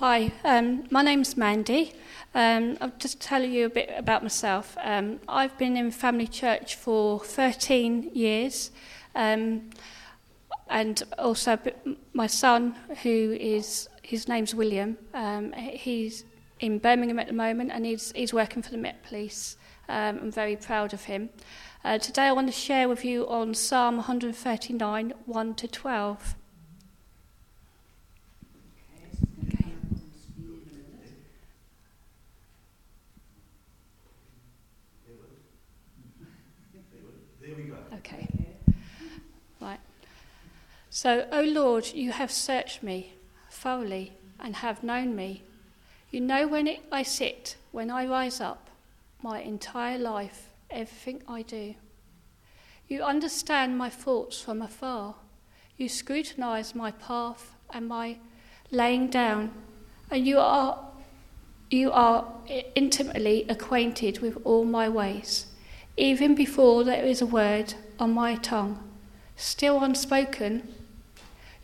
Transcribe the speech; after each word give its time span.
Hi, 0.00 0.32
um, 0.44 0.84
my 0.90 1.02
name's 1.02 1.36
Mandy. 1.36 1.92
Um, 2.34 2.78
I'll 2.80 2.90
just 2.98 3.20
tell 3.20 3.44
you 3.44 3.66
a 3.66 3.68
bit 3.68 3.92
about 3.94 4.22
myself. 4.22 4.74
Um, 4.82 5.20
I've 5.28 5.58
been 5.58 5.76
in 5.76 5.90
family 5.90 6.26
church 6.26 6.74
for 6.74 7.20
13 7.20 8.10
years, 8.14 8.70
um, 9.14 9.68
and 10.70 11.02
also 11.18 11.58
my 12.14 12.26
son, 12.26 12.76
who 13.02 13.36
is 13.38 13.90
his 14.02 14.26
name's 14.26 14.54
William. 14.54 14.96
Um, 15.12 15.52
he's 15.52 16.24
in 16.60 16.78
Birmingham 16.78 17.18
at 17.18 17.26
the 17.26 17.34
moment, 17.34 17.70
and 17.70 17.84
he's 17.84 18.10
he's 18.12 18.32
working 18.32 18.62
for 18.62 18.70
the 18.70 18.78
Met 18.78 19.02
Police. 19.02 19.58
Um, 19.86 20.18
I'm 20.22 20.32
very 20.32 20.56
proud 20.56 20.94
of 20.94 21.04
him. 21.04 21.28
Uh, 21.84 21.98
today, 21.98 22.22
I 22.22 22.32
want 22.32 22.46
to 22.46 22.58
share 22.58 22.88
with 22.88 23.04
you 23.04 23.28
on 23.28 23.52
Psalm 23.52 23.96
139, 23.96 25.12
1 25.26 25.54
to 25.56 25.68
12. 25.68 26.36
Okay. 37.94 38.28
Right. 39.60 39.80
So, 40.88 41.26
O 41.30 41.42
Lord, 41.42 41.92
you 41.92 42.12
have 42.12 42.30
searched 42.30 42.82
me 42.82 43.14
thoroughly 43.50 44.12
and 44.38 44.56
have 44.56 44.82
known 44.82 45.14
me. 45.14 45.42
You 46.10 46.20
know 46.20 46.48
when 46.48 46.66
it, 46.66 46.80
I 46.90 47.02
sit, 47.02 47.56
when 47.72 47.90
I 47.90 48.06
rise 48.06 48.40
up, 48.40 48.70
my 49.22 49.40
entire 49.40 49.98
life, 49.98 50.48
everything 50.70 51.22
I 51.28 51.42
do. 51.42 51.74
You 52.88 53.02
understand 53.02 53.78
my 53.78 53.88
thoughts 53.88 54.40
from 54.40 54.62
afar. 54.62 55.14
You 55.76 55.88
scrutinize 55.88 56.74
my 56.74 56.90
path 56.90 57.54
and 57.72 57.86
my 57.86 58.16
laying 58.70 59.08
down, 59.08 59.52
and 60.10 60.26
you 60.26 60.38
are 60.38 60.86
you 61.70 61.92
are 61.92 62.26
intimately 62.74 63.46
acquainted 63.48 64.18
with 64.18 64.36
all 64.42 64.64
my 64.64 64.88
ways, 64.88 65.46
even 65.96 66.34
before 66.34 66.84
there 66.84 67.04
is 67.04 67.20
a 67.20 67.26
word 67.26 67.74
on 67.98 68.14
my 68.14 68.34
tongue, 68.36 68.78
still 69.36 69.82
unspoken. 69.82 70.72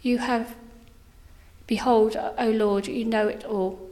You 0.02 0.19
have, 0.19 0.55
behold, 1.66 2.16
O 2.38 2.50
Lord, 2.50 2.86
you 2.86 3.04
know 3.04 3.28
it 3.28 3.44
all. 3.44 3.91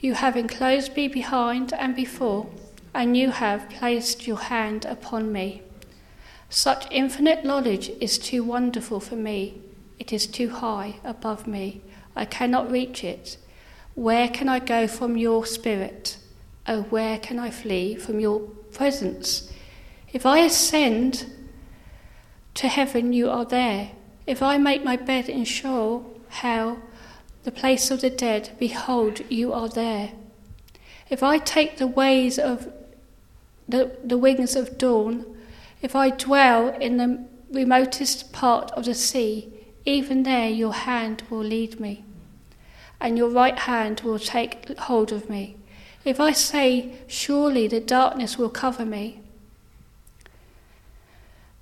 You 0.00 0.14
have 0.14 0.36
enclosed 0.36 0.96
me 0.96 1.08
behind 1.08 1.72
and 1.72 1.94
before, 1.94 2.48
and 2.94 3.16
you 3.16 3.30
have 3.30 3.68
placed 3.68 4.26
your 4.26 4.38
hand 4.38 4.84
upon 4.84 5.32
me. 5.32 5.62
Such 6.48 6.90
infinite 6.90 7.44
knowledge 7.44 7.90
is 8.00 8.18
too 8.18 8.42
wonderful 8.42 8.98
for 8.98 9.16
me. 9.16 9.60
It 9.98 10.12
is 10.12 10.26
too 10.26 10.50
high 10.50 10.96
above 11.04 11.46
me. 11.46 11.82
I 12.16 12.24
cannot 12.24 12.70
reach 12.70 13.04
it. 13.04 13.36
Where 13.94 14.28
can 14.28 14.48
I 14.48 14.58
go 14.58 14.88
from 14.88 15.16
your 15.16 15.44
spirit? 15.44 16.16
Oh, 16.66 16.82
where 16.82 17.18
can 17.18 17.38
I 17.38 17.50
flee 17.50 17.94
from 17.94 18.18
your 18.18 18.48
presence? 18.72 19.52
If 20.12 20.26
I 20.26 20.40
ascend 20.40 21.26
to 22.54 22.68
heaven, 22.68 23.12
you 23.12 23.30
are 23.30 23.44
there. 23.44 23.92
If 24.26 24.42
I 24.42 24.58
make 24.58 24.84
my 24.84 24.96
bed 24.96 25.28
in 25.28 25.44
Sheol, 25.44 26.20
hell, 26.28 26.82
the 27.44 27.52
place 27.52 27.90
of 27.90 28.00
the 28.00 28.10
dead, 28.10 28.50
behold, 28.58 29.20
you 29.30 29.52
are 29.52 29.68
there. 29.68 30.12
If 31.08 31.22
I 31.22 31.38
take 31.38 31.78
the 31.78 31.86
ways 31.86 32.38
of 32.38 32.72
the, 33.68 33.96
the 34.04 34.18
wings 34.18 34.56
of 34.56 34.78
dawn, 34.78 35.24
if 35.82 35.96
I 35.96 36.10
dwell 36.10 36.68
in 36.68 36.96
the 36.98 37.24
remotest 37.50 38.32
part 38.32 38.70
of 38.72 38.84
the 38.84 38.94
sea, 38.94 39.52
even 39.84 40.22
there 40.22 40.48
your 40.48 40.74
hand 40.74 41.22
will 41.30 41.42
lead 41.42 41.80
me, 41.80 42.04
and 43.00 43.16
your 43.16 43.30
right 43.30 43.58
hand 43.58 44.02
will 44.02 44.18
take 44.18 44.78
hold 44.78 45.10
of 45.10 45.30
me. 45.30 45.56
If 46.10 46.18
I 46.18 46.32
say, 46.32 46.98
Surely 47.06 47.68
the 47.68 47.78
darkness 47.78 48.36
will 48.36 48.50
cover 48.50 48.84
me, 48.84 49.20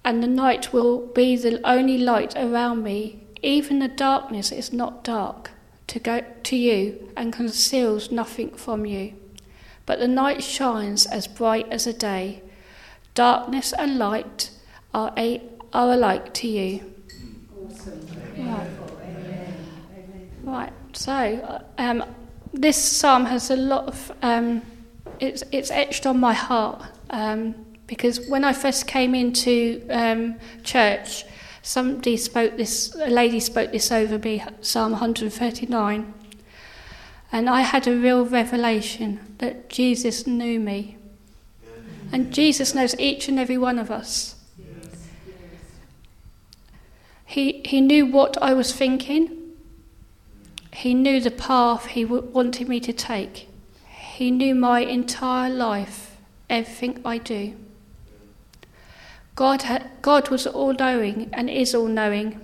and 0.03 0.23
the 0.23 0.27
night 0.27 0.73
will 0.73 1.07
be 1.09 1.37
the 1.37 1.61
only 1.69 1.99
light 1.99 2.35
around 2.35 2.83
me, 2.83 3.27
even 3.43 3.79
the 3.79 3.89
darkness 3.89 4.51
is 4.51 4.73
not 4.73 5.05
dark 5.05 5.51
to, 5.89 5.99
go, 5.99 6.25
to 6.45 6.57
you 6.57 7.11
and 7.15 7.31
conceals 7.31 8.11
nothing 8.11 8.53
from 8.53 8.87
you. 8.87 9.13
But 9.85 9.99
the 9.99 10.09
night 10.09 10.43
shines 10.43 11.05
as 11.05 11.27
bright 11.29 11.67
as 11.71 11.85
the 11.85 11.93
day. 11.93 12.41
Darkness 13.13 13.75
and 13.75 13.99
light 13.99 14.49
are, 14.95 15.13
a, 15.19 15.43
are 15.75 15.93
alike 15.93 16.33
to 16.41 16.49
you. 16.49 16.95
Right. 18.39 18.71
right. 20.43 20.73
So, 20.95 21.63
um, 21.77 22.03
this 22.53 22.77
psalm 22.77 23.27
has 23.27 23.51
a 23.51 23.57
lot 23.57 23.87
of. 23.87 24.13
Um, 24.23 24.63
it's 25.21 25.43
it's 25.53 25.71
etched 25.71 26.07
on 26.07 26.21
my 26.21 26.33
heart 26.33 26.83
um, 27.11 27.55
because 27.87 28.29
when 28.29 28.45
I 28.45 28.53
first 28.53 28.87
came 28.87 29.15
into 29.15 29.87
um, 29.91 30.37
church, 30.63 31.25
somebody 31.63 32.17
spoke 32.17 32.57
this. 32.57 32.95
A 32.95 33.11
lady 33.11 33.41
spoke 33.41 33.73
this 33.73 33.91
over 33.91 34.19
me, 34.19 34.43
Psalm 34.61 34.93
139, 34.93 36.15
and 37.33 37.51
I 37.51 37.61
had 37.63 37.87
a 37.87 37.97
real 37.97 38.25
revelation 38.25 39.37
that 39.39 39.69
Jesus 39.69 40.27
knew 40.27 40.61
me. 40.61 40.97
And 42.11 42.33
Jesus 42.33 42.75
knows 42.75 42.99
each 42.99 43.29
and 43.29 43.39
every 43.39 43.59
one 43.59 43.79
of 43.79 43.91
us. 43.91 44.35
He, 47.29 47.61
he 47.67 47.83
knew 47.83 48.07
what 48.07 48.41
I 48.41 48.55
was 48.55 48.73
thinking. 48.73 49.38
He 50.79 50.95
knew 50.95 51.21
the 51.21 51.33
path 51.33 51.87
he 51.87 52.05
wanted 52.05 52.69
me 52.69 52.79
to 52.79 52.93
take. 52.93 53.49
He 53.89 54.31
knew 54.31 54.55
my 54.55 54.79
entire 54.79 55.51
life, 55.51 56.17
everything 56.49 57.01
I 57.05 57.19
do. 57.19 57.57
God, 59.35 59.65
God 60.03 60.29
was 60.29 60.47
all 60.47 60.73
knowing 60.73 61.31
and 61.33 61.51
is 61.51 61.75
all 61.75 61.89
knowing. 61.89 62.39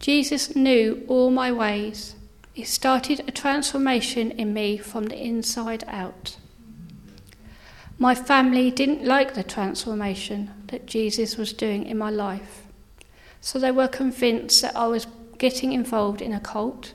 Jesus 0.00 0.56
knew 0.56 1.04
all 1.06 1.30
my 1.30 1.52
ways. 1.52 2.16
He 2.52 2.64
started 2.64 3.20
a 3.20 3.30
transformation 3.30 4.32
in 4.32 4.52
me 4.52 4.76
from 4.76 5.06
the 5.06 5.24
inside 5.24 5.84
out. 5.86 6.38
My 8.00 8.16
family 8.16 8.72
didn't 8.72 9.04
like 9.04 9.34
the 9.34 9.44
transformation 9.44 10.50
that 10.66 10.86
Jesus 10.86 11.36
was 11.36 11.52
doing 11.52 11.86
in 11.86 11.98
my 11.98 12.10
life, 12.10 12.64
so 13.40 13.60
they 13.60 13.70
were 13.70 13.86
convinced 13.86 14.60
that 14.62 14.74
I 14.74 14.88
was 14.88 15.06
getting 15.38 15.72
involved 15.72 16.20
in 16.20 16.32
a 16.32 16.40
cult. 16.40 16.94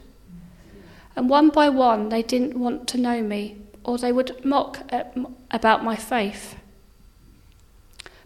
And 1.15 1.29
one 1.29 1.49
by 1.49 1.69
one, 1.69 2.09
they 2.09 2.23
didn't 2.23 2.57
want 2.57 2.87
to 2.89 2.97
know 2.97 3.21
me, 3.21 3.57
or 3.83 3.97
they 3.97 4.11
would 4.11 4.43
mock 4.45 4.79
at, 4.89 5.15
about 5.51 5.83
my 5.83 5.95
faith. 5.95 6.55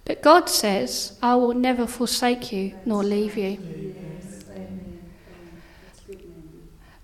But 0.06 0.22
God 0.22 0.50
says, 0.50 1.18
I 1.22 1.36
will 1.36 1.56
never 1.56 1.88
forsake 1.88 2.52
you 2.52 2.76
nor 2.86 3.04
leave 3.04 3.38
you. 3.38 3.96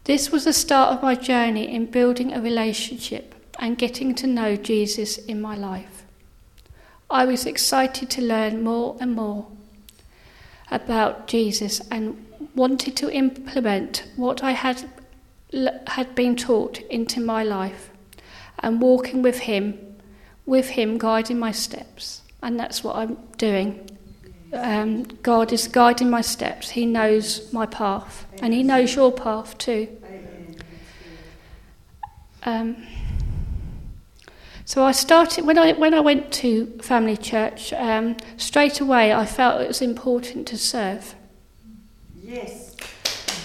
This 0.03 0.31
was 0.31 0.46
the 0.46 0.53
start 0.53 0.94
of 0.94 1.02
my 1.02 1.16
journey 1.16 1.74
in 1.74 1.86
building 1.86 2.34
a 2.34 2.42
relationship 2.42 3.36
and 3.59 3.78
getting 3.78 4.16
to 4.16 4.28
know 4.28 4.56
Jesus 4.56 5.18
in 5.18 5.42
my 5.42 5.56
life. 5.56 6.03
I 7.09 7.25
was 7.25 7.46
excited 7.46 8.09
to 8.12 8.22
learn 8.22 8.63
more 8.63 8.98
and 9.00 9.16
more 9.16 9.48
about 10.72 11.28
Jesus 11.28 11.81
and 11.92 12.25
wanted 12.56 12.96
to 12.98 13.12
implement 13.12 14.06
what 14.16 14.44
I 14.44 14.52
had 14.52 14.90
had 15.88 16.16
been 16.16 16.35
taught 16.35 16.79
into 16.89 17.19
my 17.19 17.44
life 17.44 17.89
and 18.59 18.81
walking 18.81 19.22
with 19.22 19.39
him 19.39 19.78
with 20.45 20.69
him 20.69 20.97
guiding 20.97 21.38
my 21.38 21.51
steps 21.51 22.22
and 22.41 22.59
that's 22.59 22.84
what 22.84 22.95
I'm 22.95 23.17
doing 23.38 23.88
um, 24.53 25.03
God 25.23 25.53
is 25.53 25.67
guiding 25.67 26.09
my 26.09 26.22
steps. 26.22 26.72
He 26.72 26.85
knows 26.85 27.51
my 27.53 27.66
path, 27.66 28.25
and 28.41 28.53
He 28.53 28.63
knows 28.63 28.95
your 28.95 29.12
path 29.12 29.57
too. 29.57 29.88
Um, 32.44 32.75
so 34.65 34.83
I 34.83 34.92
started 34.92 35.45
when 35.45 35.57
I 35.57 35.74
when 35.74 35.94
I 35.94 36.00
went 36.00 36.31
to 36.33 36.65
family 36.81 37.18
church. 37.18 37.71
Um, 37.74 38.18
straight 38.38 38.81
away, 38.81 39.13
I 39.13 39.25
felt 39.25 39.62
it 39.62 39.68
was 39.68 39.81
important 39.81 40.47
to 40.47 40.57
serve. 40.57 41.15
Yes. 42.21 42.75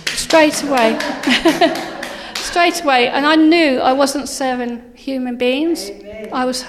Straight 0.07 0.63
away. 0.65 0.99
straight 2.57 2.83
away, 2.83 3.09
and 3.09 3.27
I 3.27 3.37
knew 3.37 3.81
I 3.81 3.93
wasn't 3.93 4.31
serving 4.31 4.95
human 4.95 5.37
beings. 5.37 5.91
Amen. 5.91 6.31
I 6.33 6.47
was 6.47 6.65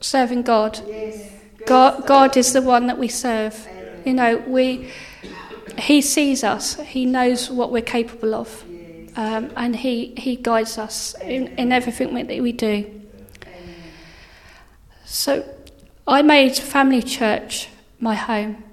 serving 0.00 0.44
God. 0.44 0.80
Yes. 0.88 1.30
God, 1.66 2.06
God 2.06 2.38
is 2.38 2.54
the 2.54 2.62
one 2.62 2.86
that 2.86 2.96
we 2.96 3.08
serve. 3.08 3.68
You 4.06 4.14
know, 4.14 4.38
we, 4.46 4.90
He 5.78 6.00
sees 6.00 6.42
us. 6.42 6.80
He 6.80 7.04
knows 7.04 7.50
what 7.50 7.70
we're 7.70 7.82
capable 7.82 8.34
of, 8.34 8.64
um, 9.14 9.52
and 9.56 9.76
He 9.76 10.14
He 10.16 10.36
guides 10.36 10.78
us 10.78 11.14
in, 11.20 11.48
in 11.58 11.70
everything 11.70 12.14
that 12.14 12.40
we 12.40 12.52
do. 12.52 13.02
So, 15.04 15.44
I 16.06 16.22
made 16.22 16.56
family 16.56 17.02
church 17.02 17.68
my 18.00 18.14
home, 18.14 18.64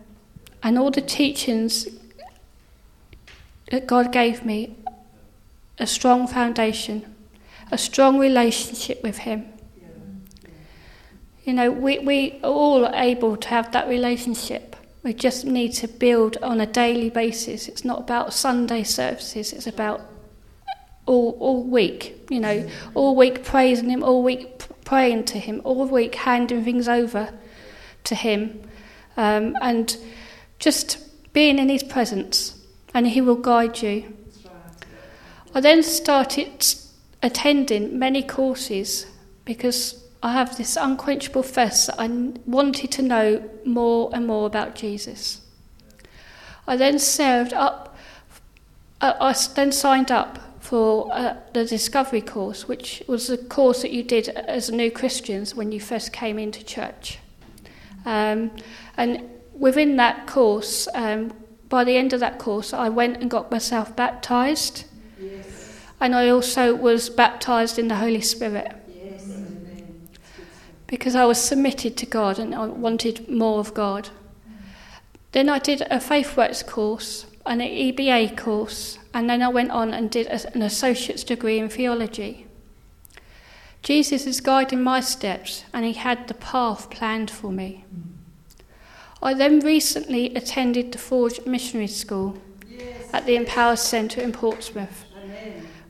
and 0.63 0.80
all 0.80 0.92
the 0.92 1.01
teachings 1.01 1.89
that 3.69 3.86
God 3.86 4.13
gave 4.13 4.45
me 4.45 4.77
a 5.80 5.88
strong 5.88 6.28
foundation, 6.28 7.16
a 7.72 7.78
strong 7.78 8.20
relationship 8.20 9.02
with 9.04 9.20
Him. 9.20 9.46
You 11.44 11.54
know, 11.54 11.72
we, 11.72 12.00
we 12.00 12.40
are 12.44 12.50
all 12.50 12.90
able 12.94 13.36
to 13.36 13.48
have 13.50 13.72
that 13.74 13.88
relationship. 13.90 14.75
We 15.04 15.14
just 15.14 15.46
need 15.46 15.74
to 15.74 15.88
build 15.88 16.38
on 16.38 16.62
a 16.62 16.66
daily 16.66 17.10
basis. 17.10 17.68
It's 17.68 17.84
not 17.84 18.00
about 18.00 18.34
Sunday 18.34 18.84
services, 18.84 19.52
it's 19.52 19.68
about 19.68 20.02
all, 21.06 21.36
all 21.40 21.64
week, 21.64 22.26
you 22.30 22.40
know, 22.40 22.69
all 22.94 23.16
week 23.16 23.44
praising 23.44 23.90
Him, 23.90 24.04
all 24.04 24.24
week 24.24 24.64
praying 24.86 25.26
to 25.26 25.40
Him, 25.40 25.62
all 25.66 25.86
week 25.86 26.16
handing 26.16 26.64
things 26.64 26.88
over 26.88 27.34
to 28.06 28.16
Him, 28.16 28.62
um, 29.18 29.56
and 29.62 29.98
just 30.60 31.34
being 31.34 31.60
in 31.60 31.68
His 31.68 31.84
presence, 31.84 32.58
and 32.94 33.08
He 33.08 33.19
will 33.19 33.36
guide 33.36 33.81
you. 33.81 34.14
I 35.56 35.62
then 35.62 35.84
started 35.84 36.66
attending 37.22 37.98
many 38.00 38.24
courses 38.24 39.06
because 39.46 40.04
I 40.24 40.32
have 40.32 40.58
this 40.58 40.78
unquenchable 40.78 41.44
thirst 41.44 41.88
that 41.88 42.00
I 42.00 42.08
wanted 42.46 42.92
to 42.94 43.02
know 43.02 43.50
more 43.66 44.10
and 44.14 44.26
more 44.26 44.48
about 44.48 44.74
Jesus. 44.74 45.42
I 46.66 46.78
then 46.78 46.98
served 46.98 47.54
up, 47.54 47.96
uh, 49.02 49.14
I 49.20 49.36
then 49.56 49.72
signed 49.72 50.12
up 50.12 50.40
for 50.62 51.14
uh, 51.14 51.36
the 51.52 51.66
Discovery 51.66 52.22
course, 52.22 52.68
which 52.70 53.04
was 53.06 53.30
a 53.30 53.38
course 53.38 53.82
that 53.82 53.92
you 53.92 54.02
did 54.02 54.30
as 54.30 54.72
new 54.72 54.90
Christians 54.90 55.54
when 55.54 55.74
you 55.74 55.80
first 55.80 56.14
came 56.14 56.40
into 56.40 56.64
church. 56.64 57.20
Um, 58.06 58.52
and 58.96 59.30
within 59.54 59.98
that 59.98 60.26
course, 60.26 60.88
um, 60.94 61.34
by 61.68 61.84
the 61.84 61.98
end 61.98 62.14
of 62.14 62.22
that 62.22 62.40
course, 62.40 62.74
I 62.74 62.88
went 62.88 63.18
and 63.18 63.30
got 63.30 63.52
myself 63.52 63.94
baptized. 63.96 64.86
And 66.04 66.14
I 66.14 66.28
also 66.28 66.76
was 66.76 67.10
baptized 67.10 67.80
in 67.80 67.88
the 67.88 67.96
Holy 67.96 68.20
Spirit 68.20 68.76
because 70.86 71.16
I 71.16 71.24
was 71.24 71.42
submitted 71.42 71.96
to 71.96 72.06
God 72.06 72.38
and 72.38 72.54
I 72.54 72.66
wanted 72.66 73.30
more 73.30 73.60
of 73.60 73.74
God. 73.74 74.10
Then 75.32 75.48
I 75.48 75.60
did 75.60 75.88
a 75.90 76.02
Faith 76.02 76.36
Works 76.36 76.62
course 76.62 77.26
and 77.46 77.62
an 77.62 77.70
EBA 77.70 78.36
course, 78.36 79.00
and 79.14 79.30
then 79.30 79.42
I 79.42 79.48
went 79.48 79.72
on 79.72 79.94
and 79.94 80.12
did 80.12 80.28
an 80.28 80.62
associate's 80.62 81.24
degree 81.24 81.58
in 81.58 81.70
theology. 81.70 82.48
Jesus 83.82 84.28
is 84.28 84.42
guiding 84.42 84.84
my 84.84 85.00
steps, 85.00 85.64
and 85.74 85.86
He 85.86 85.94
had 85.94 86.28
the 86.28 86.34
path 86.34 86.90
planned 86.90 87.32
for 87.32 87.50
me. 87.50 87.86
I 89.22 89.34
then 89.34 89.62
recently 89.62 90.36
attended 90.36 90.92
the 90.92 90.98
Forge 90.98 91.46
Missionary 91.46 91.88
School 91.88 92.38
yes. 92.68 93.10
at 93.14 93.26
the 93.26 93.38
Empower 93.38 93.78
Centre 93.78 94.20
in 94.20 94.34
Portsmouth 94.34 95.06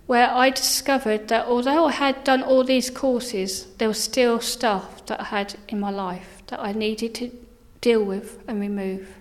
where 0.05 0.29
I 0.29 0.49
discovered 0.49 1.27
that 1.29 1.45
although 1.45 1.85
I 1.85 1.91
had 1.93 2.23
done 2.23 2.43
all 2.43 2.63
these 2.63 2.89
courses, 2.89 3.67
there 3.77 3.87
was 3.87 4.01
still 4.03 4.39
stuff 4.41 5.05
that 5.05 5.21
I 5.21 5.25
had 5.25 5.55
in 5.69 5.79
my 5.79 5.89
life 5.89 6.43
that 6.47 6.59
I 6.59 6.73
needed 6.73 7.15
to 7.15 7.31
deal 7.79 8.03
with 8.03 8.43
and 8.47 8.59
remove. 8.59 9.15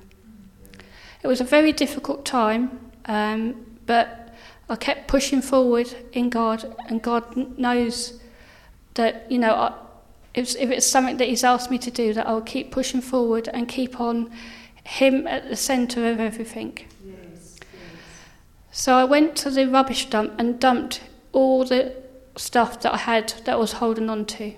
It 1.23 1.29
was 1.29 1.41
a 1.41 1.45
very 1.45 1.73
difficult 1.73 2.25
time, 2.25 2.81
um, 3.05 3.65
but 3.87 4.35
I 4.69 4.77
kept 4.77 5.07
pushing 5.07 5.41
forward 5.41 5.95
in 6.13 6.31
God, 6.31 6.75
and 6.89 7.01
God 7.01 7.59
knows 7.59 8.21
that, 8.95 9.31
you 9.31 9.39
know, 9.39 9.55
I, 9.55 9.75
if, 10.35 10.57
if 10.57 10.71
it's 10.71 10.87
something 10.87 11.19
that 11.19 11.29
He's 11.29 11.45
asked 11.45 11.71
me 11.71 11.79
to 11.79 11.91
do, 11.91 12.13
that 12.15 12.27
I'll 12.27 12.41
keep 12.41 12.73
pushing 12.73 13.01
forward 13.01 13.49
and 13.53 13.69
keep 13.69 14.01
on 14.01 14.31
Him 14.85 15.27
at 15.29 15.49
the 15.49 15.57
centre 15.57 16.11
of 16.11 16.19
everything. 16.19 16.79
So 18.75 18.95
I 18.95 19.05
went 19.05 19.37
to 19.37 19.51
the 19.51 19.69
rubbish 19.69 20.07
dump 20.09 20.33
and 20.39 20.59
dumped 20.59 21.03
all 21.33 21.63
the 21.63 21.95
stuff 22.37 22.81
that 22.81 22.95
I 22.95 22.97
had 22.97 23.29
that 23.45 23.53
I 23.53 23.57
was 23.57 23.75
holding 23.75 24.09
on 24.09 24.25
to. 24.25 24.55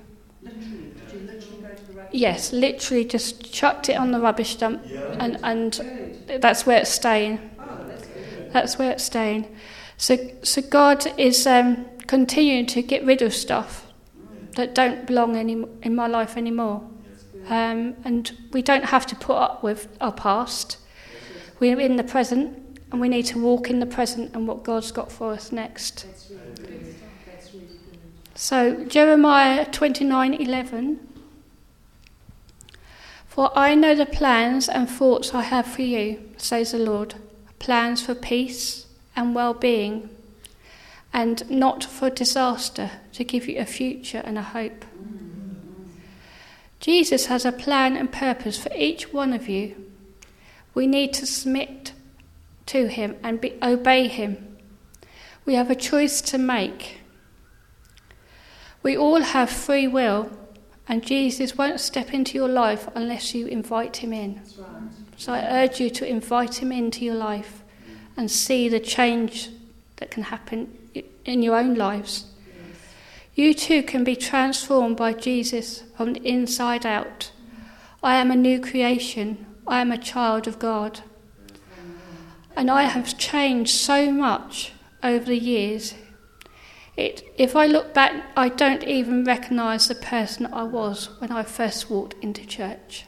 Yes, 2.12 2.52
literally 2.52 3.05
just 3.05 3.52
chucked 3.52 3.88
it 3.88 3.96
on 3.96 4.12
the 4.12 4.20
rubbish 4.20 4.55
dump, 4.55 4.84
yeah. 4.87 5.16
and 5.19 5.37
and 5.43 6.40
that's 6.40 6.64
where 6.64 6.78
it's 6.78 6.90
staying. 6.90 7.40
That's, 7.58 8.06
that's 8.52 8.78
where 8.78 8.93
it's 8.93 9.02
staying. 9.02 9.52
So 9.96 10.16
so 10.43 10.62
God 10.62 11.12
is 11.19 11.44
um, 11.44 11.84
continuing 12.06 12.66
to 12.66 12.82
get 12.82 13.05
rid 13.05 13.20
of 13.20 13.34
stuff 13.34 13.93
that 14.55 14.76
don't 14.76 15.08
belong 15.08 15.37
any 15.37 15.64
in 15.82 15.96
my 15.96 16.06
life 16.06 16.37
anymore, 16.37 16.88
um, 17.49 17.96
and 18.05 18.31
we 18.52 18.62
don't 18.62 18.84
have 18.84 19.06
to 19.08 19.16
put 19.16 19.37
up 19.37 19.64
with 19.64 19.88
our 20.00 20.12
past. 20.12 20.78
We're 21.58 21.81
in 21.81 21.96
the 21.96 22.05
present 22.05 22.63
and 22.94 23.00
we 23.00 23.08
need 23.08 23.26
to 23.26 23.41
walk 23.41 23.70
in 23.70 23.81
the 23.81 23.87
present 23.87 24.32
and 24.35 24.46
what 24.46 24.62
God's 24.62 24.93
got 24.93 25.11
for 25.11 25.32
us 25.32 25.50
next. 25.50 26.06
So 28.37 28.85
Jeremiah 28.85 29.67
29:11 29.67 30.99
For 33.26 33.50
I 33.58 33.75
know 33.75 33.96
the 33.96 34.06
plans 34.06 34.69
and 34.69 34.88
thoughts 34.88 35.35
I 35.35 35.43
have 35.43 35.67
for 35.67 35.82
you, 35.82 36.23
says 36.37 36.70
the 36.70 36.79
Lord, 36.79 37.17
plans 37.58 38.00
for 38.00 38.14
peace 38.14 38.87
and 39.17 39.35
well-being 39.35 40.08
and 41.12 41.50
not 41.50 41.82
for 41.82 42.11
disaster, 42.11 42.93
to 43.14 43.25
give 43.25 43.49
you 43.49 43.58
a 43.58 43.67
future 43.67 44.23
and 44.25 44.38
a 44.38 44.43
hope. 44.43 44.85
Jesus 46.79 47.26
has 47.26 47.44
a 47.44 47.50
plan 47.50 47.97
and 47.97 48.12
purpose 48.12 48.56
for 48.56 48.73
each 48.73 49.12
one 49.12 49.32
of 49.32 49.49
you. 49.49 49.75
We 50.75 50.87
need 50.87 51.12
to 51.14 51.26
submit 51.26 51.90
to 52.66 52.88
Him 52.88 53.16
and 53.22 53.40
be, 53.40 53.58
obey 53.62 54.08
Him. 54.08 54.56
We 55.44 55.55
have 55.55 55.70
a 55.70 55.75
choice 55.75 56.20
to 56.22 56.38
make. 56.38 57.00
We 58.82 58.96
all 58.96 59.20
have 59.20 59.50
free 59.50 59.87
will, 59.87 60.31
and 60.88 61.05
Jesus 61.05 61.56
won't 61.56 61.81
step 61.81 62.12
into 62.12 62.37
your 62.37 62.49
life 62.49 62.88
unless 62.94 63.34
you 63.34 63.46
invite 63.46 63.99
Him 63.99 64.12
in. 64.12 64.43
Right. 64.58 64.69
So 65.16 65.32
I 65.32 65.62
urge 65.62 65.81
you 65.81 65.90
to 65.90 66.08
invite 66.08 66.62
Him 66.62 66.72
into 66.72 67.05
your 67.05 67.14
life 67.14 67.62
and 68.16 68.31
see 68.31 68.69
the 68.69 68.81
change 68.81 69.50
that 69.96 70.11
can 70.11 70.25
happen 70.25 70.76
in 71.25 71.43
your 71.43 71.56
own 71.56 71.75
lives. 71.75 72.26
You 73.34 73.52
too 73.52 73.82
can 73.82 74.05
be 74.05 74.14
transformed 74.14 74.96
by 74.96 75.12
Jesus 75.12 75.82
from 75.96 76.12
the 76.12 76.22
inside 76.22 76.87
out. 76.87 77.32
I 78.02 78.16
am 78.16 78.31
a 78.31 78.37
new 78.37 78.61
creation. 78.61 79.46
I 79.66 79.81
am 79.81 79.90
a 79.90 79.99
child 79.99 80.46
of 80.46 80.58
God. 80.58 81.00
And 82.56 82.71
I 82.71 82.85
have 82.85 83.19
changed 83.19 83.73
so 83.73 84.12
much 84.12 84.73
over 85.03 85.25
the 85.25 85.39
years. 85.39 85.95
It, 86.97 87.25
if 87.37 87.56
I 87.56 87.67
look 87.67 87.93
back, 87.93 88.31
I 88.37 88.49
don't 88.49 88.85
even 88.85 89.25
recognise 89.25 89.88
the 89.88 89.97
person 89.97 90.47
I 90.47 90.62
was 90.62 91.09
when 91.21 91.33
I 91.33 91.43
first 91.43 91.90
walked 91.90 92.14
into 92.23 92.47
church. 92.47 93.07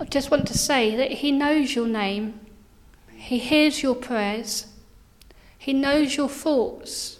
I 0.00 0.04
just 0.06 0.30
want 0.30 0.46
to 0.48 0.56
say 0.56 0.96
that 0.96 1.12
He 1.12 1.30
knows 1.30 1.74
your 1.74 1.86
name, 1.86 2.40
He 3.14 3.38
hears 3.38 3.82
your 3.82 3.94
prayers, 3.94 4.66
He 5.58 5.74
knows 5.74 6.16
your 6.16 6.30
thoughts, 6.30 7.18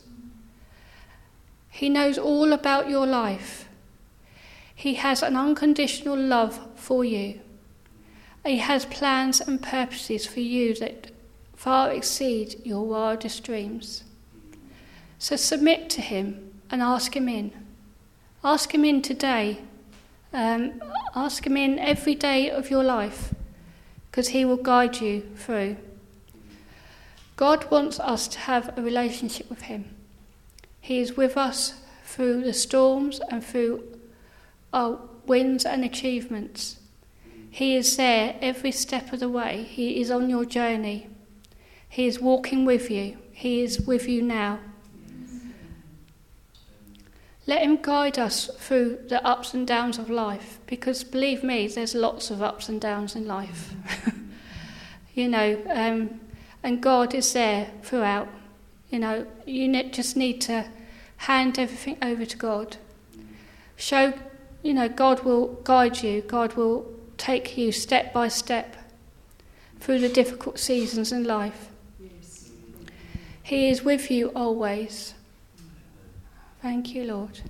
He 1.69 1.91
knows 1.91 2.17
all 2.17 2.55
about 2.55 2.89
your 2.89 3.07
life. 3.07 3.69
He 4.81 4.95
has 4.95 5.23
an 5.23 5.37
unconditional 5.37 6.17
love 6.17 6.59
for 6.75 7.05
you. 7.05 7.41
He 8.47 8.57
has 8.61 8.87
plans 8.87 9.39
and 9.39 9.63
purposes 9.63 10.25
for 10.25 10.41
you 10.41 10.75
that 10.77 11.11
far 11.55 11.93
exceed 11.93 12.63
your 12.65 12.87
wildest 12.87 13.45
dreams. 13.45 14.05
So 15.19 15.37
submit 15.37 15.91
to 15.91 16.01
Him 16.01 16.51
and 16.71 16.81
ask 16.81 17.15
Him 17.15 17.29
in. 17.29 17.53
Ask 18.43 18.75
Him 18.75 18.87
in 18.87 19.03
today. 19.03 19.59
Um, 20.33 20.83
ask 21.15 21.47
Him 21.47 21.59
in 21.59 21.79
every 21.79 22.15
day 22.15 22.49
of 22.51 22.71
your 22.71 22.83
life 22.83 23.35
because 24.11 24.29
He 24.29 24.47
will 24.47 24.57
guide 24.57 25.03
you 25.03 25.29
through. 25.37 25.77
God 27.37 27.71
wants 27.71 28.01
us 28.01 28.27
to 28.29 28.39
have 28.39 28.79
a 28.79 28.83
relationship 28.83 29.51
with 29.51 29.61
Him. 29.61 29.95
He 30.81 31.01
is 31.01 31.19
with 31.19 31.37
us 31.37 31.75
through 32.03 32.45
the 32.45 32.55
storms 32.55 33.21
and 33.29 33.45
through 33.45 33.85
our 34.73 35.01
wins 35.27 35.65
and 35.65 35.85
achievements. 35.85 36.79
He 37.51 37.77
is 37.77 37.97
there 37.97 38.37
every 38.41 38.73
step 38.73 39.13
of 39.13 39.21
the 39.21 39.29
way. 39.29 39.65
He 39.69 40.01
is 40.01 40.11
on 40.11 40.31
your 40.31 40.45
journey. 40.45 41.09
He 41.89 42.07
is 42.07 42.21
walking 42.21 42.65
with 42.65 42.91
you. 42.91 43.19
He 43.33 43.63
is 43.63 43.81
with 43.81 44.09
you 44.09 44.23
now. 44.23 44.61
Let 47.47 47.63
Him 47.63 47.79
guide 47.83 48.19
us 48.19 48.49
through 48.59 49.01
the 49.09 49.25
ups 49.27 49.55
and 49.55 49.67
downs 49.67 49.99
of 49.99 50.09
life 50.09 50.61
because 50.67 51.03
believe 51.03 51.43
me, 51.43 51.67
there's 51.67 51.97
lots 51.97 52.31
of 52.31 52.43
ups 52.43 52.69
and 52.69 52.81
downs 52.81 53.17
in 53.17 53.27
life. 53.27 53.75
you 55.15 55.27
know, 55.27 55.61
um, 55.69 56.21
and 56.63 56.81
God 56.81 57.13
is 57.13 57.33
there 57.33 57.71
throughout. 57.83 58.29
You 58.91 59.01
know, 59.01 59.27
you 59.47 59.83
just 59.91 60.17
need 60.17 60.41
to 60.43 60.69
hand 61.17 61.59
everything 61.59 61.97
over 62.03 62.25
to 62.25 62.37
God. 62.37 62.77
Show 63.77 64.13
you 64.63 64.75
know, 64.75 64.89
God 64.89 65.25
will 65.25 65.55
guide 65.65 66.03
you, 66.03 66.23
God 66.23 66.55
will 66.55 66.93
take 67.17 67.57
you 67.57 67.73
step 67.73 68.13
by 68.13 68.29
step 68.29 68.77
through 69.79 70.01
the 70.01 70.09
difficult 70.09 70.59
seasons 70.59 71.13
in 71.13 71.25
life. 71.25 71.69
He 73.43 73.69
is 73.69 73.83
with 73.83 74.11
you 74.11 74.29
always. 74.37 75.15
Thank 76.63 76.95
you, 76.95 77.05
Lord. 77.05 77.41